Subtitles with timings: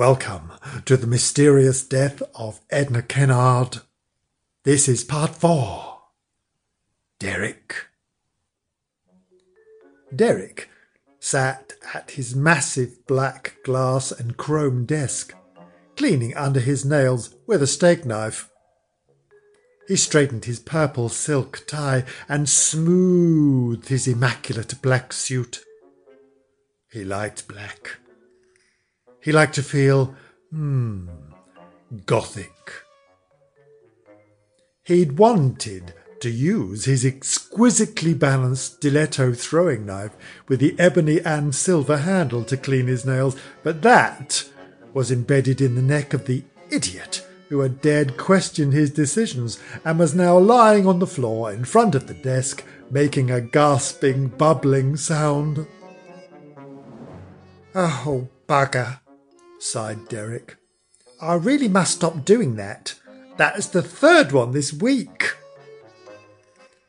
[0.00, 0.52] Welcome
[0.86, 3.80] to the mysterious death of Edna Kennard.
[4.64, 5.98] This is part four.
[7.18, 7.74] Derek.
[10.16, 10.70] Derek
[11.18, 15.34] sat at his massive black glass and chrome desk,
[15.98, 18.48] cleaning under his nails with a steak knife.
[19.86, 25.62] He straightened his purple silk tie and smoothed his immaculate black suit.
[26.90, 27.99] He liked black.
[29.22, 30.14] He liked to feel,
[30.50, 31.08] hmm,
[32.06, 32.72] gothic.
[34.84, 40.12] He'd wanted to use his exquisitely balanced stiletto throwing knife
[40.48, 44.44] with the ebony and silver handle to clean his nails, but that
[44.92, 49.98] was embedded in the neck of the idiot who had dared question his decisions and
[49.98, 54.96] was now lying on the floor in front of the desk, making a gasping, bubbling
[54.96, 55.66] sound.
[57.74, 59.00] Oh, bugger,
[59.62, 60.56] sighed Derek.
[61.20, 62.94] I really must stop doing that.
[63.36, 65.36] That's the third one this week.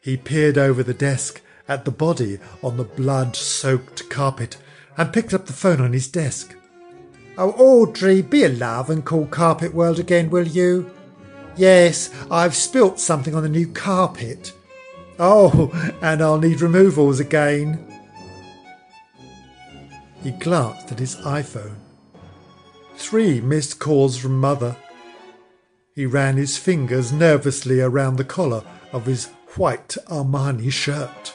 [0.00, 4.56] He peered over the desk at the body on the blood soaked carpet
[4.96, 6.56] and picked up the phone on his desk.
[7.36, 10.90] Oh, Audrey, be a love and call Carpet World again, will you?
[11.56, 14.52] Yes, I've spilt something on the new carpet.
[15.18, 15.70] Oh,
[16.02, 17.84] and I'll need removals again.
[20.22, 21.76] He glanced at his iPhone.
[23.08, 24.76] Three missed calls from Mother.
[25.94, 31.34] He ran his fingers nervously around the collar of his white Armani shirt.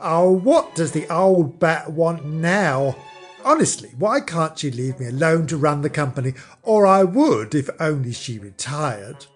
[0.00, 2.96] Oh, what does the old bat want now?
[3.44, 6.34] Honestly, why can't she leave me alone to run the company?
[6.64, 9.26] Or I would if only she retired.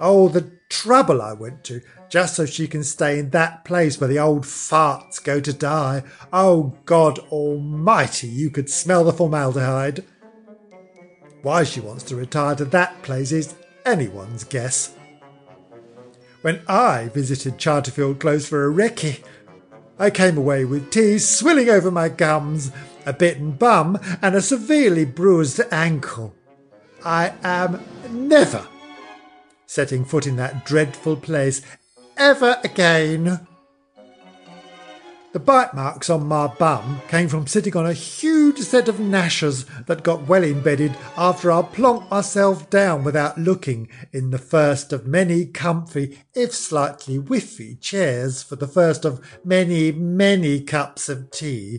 [0.00, 4.08] Oh, the trouble I went to just so she can stay in that place where
[4.08, 6.02] the old farts go to die.
[6.32, 10.04] Oh, God Almighty, you could smell the formaldehyde.
[11.42, 14.94] Why she wants to retire to that place is anyone's guess.
[16.42, 19.22] When I visited Charterfield Close for a recce,
[19.98, 22.72] I came away with tears swilling over my gums,
[23.04, 26.34] a bitten bum, and a severely bruised ankle.
[27.04, 28.66] I am never
[29.66, 31.62] setting foot in that dreadful place
[32.16, 33.46] ever again.
[35.32, 39.64] The bite marks on my bum came from sitting on a huge set of gnashers
[39.86, 45.06] that got well embedded after I plonked myself down without looking in the first of
[45.06, 51.78] many comfy, if slightly whiffy, chairs for the first of many, many cups of tea.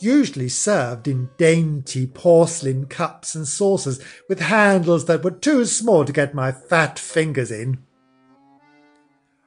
[0.00, 6.12] Usually served in dainty porcelain cups and saucers with handles that were too small to
[6.12, 7.78] get my fat fingers in.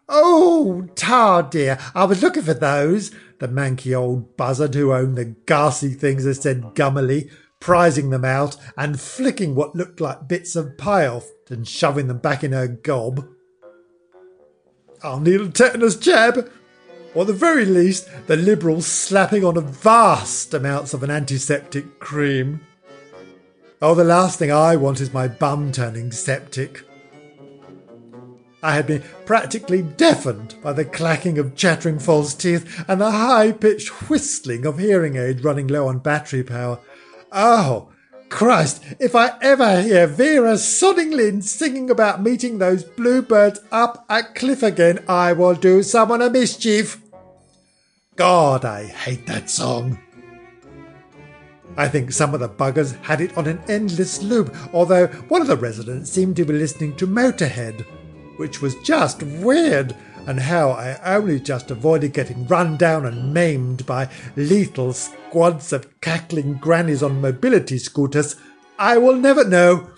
[0.09, 5.35] Oh, tar dear, I was looking for those, the manky old buzzard who owned the
[5.45, 10.78] ghastly things had said gummily, prizing them out and flicking what looked like bits of
[10.78, 13.25] pie off and shoving them back in her gob.
[15.03, 16.50] I'll need a tetanus jab,
[17.16, 22.61] or at the very least, the Liberals slapping on vast amounts of an antiseptic cream.
[23.81, 26.84] Oh, the last thing I want is my bum turning septic.
[28.63, 33.51] I had been practically deafened by the clacking of chattering false teeth and the high
[33.53, 36.79] pitched whistling of hearing aids running low on battery power.
[37.31, 37.91] Oh,
[38.29, 44.63] Christ, if I ever hear Vera Sonninglin singing about meeting those bluebirds up at cliff
[44.63, 47.01] again, I will do someone a mischief.
[48.16, 49.99] God, I hate that song.
[51.78, 55.47] I think some of the buggers had it on an endless loop, although one of
[55.47, 57.85] the residents seemed to be listening to Motorhead
[58.41, 63.85] which was just weird, and how I only just avoided getting run down and maimed
[63.85, 68.35] by lethal squads of cackling grannies on mobility scooters,
[68.79, 69.91] I will never know.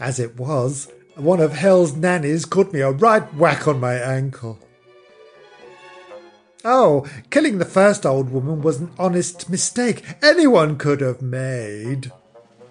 [0.00, 4.58] As it was, one of hell's nannies caught me a right whack on my ankle.
[6.64, 12.12] Oh, killing the first old woman was an honest mistake anyone could have made.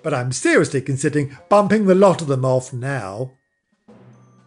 [0.02, 3.37] But I'm seriously considering bumping the lot of them off now.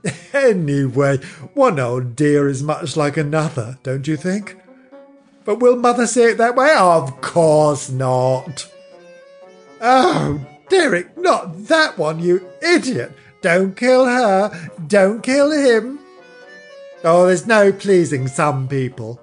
[0.33, 1.19] Anyway,
[1.55, 4.57] one old dear is much like another, don't you think?
[5.45, 6.73] But will Mother say it that way?
[6.79, 8.71] Of course not.
[9.81, 13.13] Oh, Derek, not that one, you idiot!
[13.43, 14.71] Don't kill her!
[14.87, 15.99] Don't kill him!
[17.03, 19.21] Oh, there's no pleasing some people.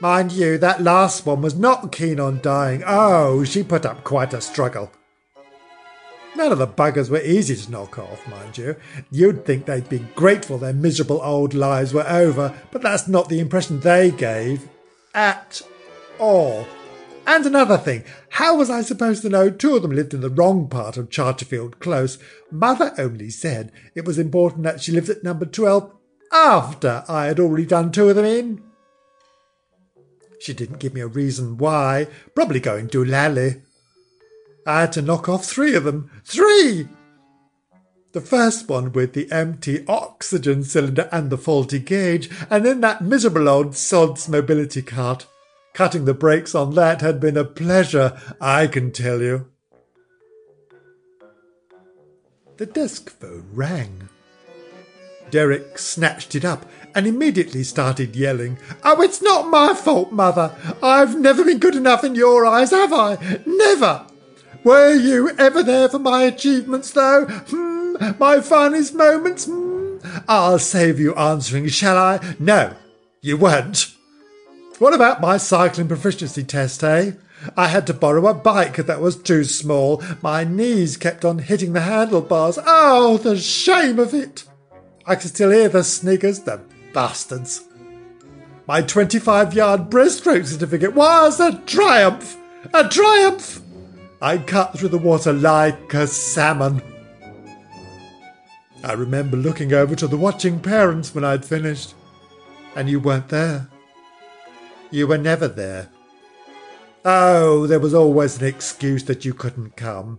[0.00, 2.82] Mind you, that last one was not keen on dying.
[2.86, 4.92] Oh, she put up quite a struggle.
[6.36, 8.76] None of the buggers were easy to knock off, mind you.
[9.10, 13.38] You'd think they'd be grateful their miserable old lives were over, but that's not the
[13.38, 14.68] impression they gave.
[15.14, 15.62] At
[16.18, 16.66] all.
[17.26, 20.28] And another thing, how was I supposed to know two of them lived in the
[20.28, 22.18] wrong part of Charterfield Close?
[22.50, 25.90] Mother only said it was important that she lived at number 12
[26.32, 28.62] after I had already done two of them in.
[30.40, 33.62] She didn't give me a reason why, probably going to Lally.
[34.66, 36.10] I had to knock off three of them.
[36.24, 36.88] Three!
[38.12, 43.02] The first one with the empty oxygen cylinder and the faulty gauge, and then that
[43.02, 45.26] miserable old sod's mobility cart.
[45.72, 49.46] Cutting the brakes on that had been a pleasure, I can tell you.
[52.56, 54.08] The desk phone rang.
[55.30, 56.64] Derek snatched it up
[56.94, 60.54] and immediately started yelling, Oh, it's not my fault, Mother.
[60.80, 63.40] I've never been good enough in your eyes, have I?
[63.44, 64.06] Never!
[64.64, 67.26] Were you ever there for my achievements, though?
[67.26, 69.44] Hmm, my finest moments?
[69.44, 69.98] Hmm?
[70.26, 72.34] I'll save you answering, shall I?
[72.38, 72.74] No,
[73.20, 73.94] you weren't.
[74.78, 77.12] What about my cycling proficiency test, eh?
[77.56, 80.02] I had to borrow a bike that was too small.
[80.22, 82.58] My knees kept on hitting the handlebars.
[82.66, 84.44] Oh, the shame of it!
[85.06, 86.62] I can still hear the sniggers, the
[86.94, 87.62] bastards.
[88.66, 92.38] My 25 yard breaststroke certificate was a triumph!
[92.72, 93.60] A triumph!
[94.24, 96.80] I cut through the water like a salmon.
[98.82, 101.94] I remember looking over to the watching parents when I'd finished,
[102.74, 103.68] and you weren't there.
[104.90, 105.90] You were never there.
[107.04, 110.18] Oh, there was always an excuse that you couldn't come.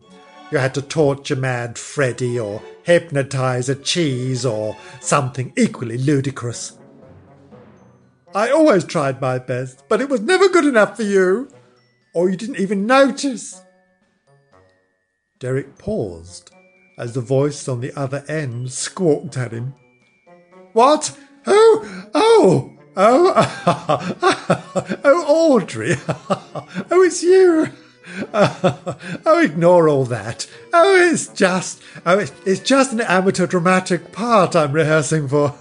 [0.51, 6.77] You had to torture mad Freddy or hypnotize a cheese or something equally ludicrous.
[8.35, 11.49] I always tried my best, but it was never good enough for you.
[12.13, 13.63] Or you didn't even notice.
[15.45, 16.49] Derek paused
[16.97, 19.75] as the voice on the other end squawked at him.
[20.73, 21.15] What?
[21.45, 25.97] Oh, oh, oh, oh, Audrey.
[26.09, 27.67] oh, it's you.
[28.33, 30.49] oh, ignore all that.
[30.73, 35.53] Oh, it's just, oh, it's, it's just an amateur dramatic part I'm rehearsing for.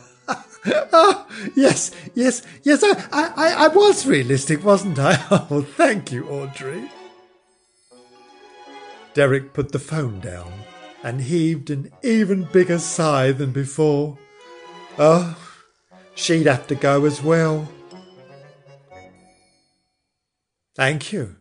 [0.67, 5.23] oh, yes, yes, yes, I, I, I was realistic, wasn't I?
[5.31, 6.91] Oh, thank you, Audrey.
[9.15, 10.53] Derek put the phone down
[11.03, 14.19] and heaved an even bigger sigh than before.
[14.99, 15.39] Oh,
[16.15, 17.69] she'd have to go as well.
[20.75, 21.37] Thank you.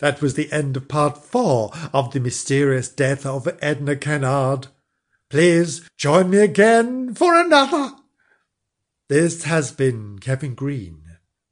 [0.00, 4.66] That was the end of part four of the mysterious death of Edna Kennard.
[5.30, 7.92] Please join me again for another.
[9.08, 11.02] This has been Kevin Green,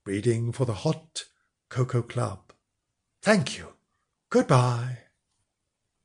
[0.05, 1.25] reading for the Hot
[1.69, 2.53] Cocoa Club.
[3.23, 3.69] Thank you.
[4.31, 5.02] Goodbye.